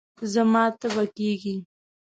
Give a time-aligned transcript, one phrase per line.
[0.33, 1.55] زما تبه کېږي